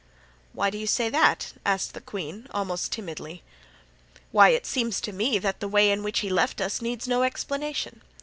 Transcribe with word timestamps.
"Why 0.53 0.71
do 0.71 0.79
you 0.79 0.87
say 0.87 1.09
that?" 1.09 1.53
asked 1.63 1.93
the 1.93 2.01
queen, 2.01 2.47
almost 2.49 2.91
timidly. 2.91 3.43
"Why, 4.31 4.49
it 4.49 4.65
seems 4.65 4.99
to 5.01 5.13
me 5.13 5.37
that 5.37 5.59
the 5.59 5.67
way 5.67 5.91
in 5.91 6.01
which 6.01 6.21
he 6.21 6.29
left 6.31 6.59
us 6.59 6.81
needs 6.81 7.07
no 7.07 7.21
explanation. 7.21 8.01